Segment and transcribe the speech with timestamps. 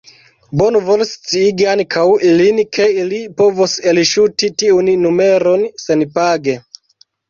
[0.61, 6.63] Bonvolu sciigi ankaŭ ilin, ke ili povos elŝuti tiun numeron senpage.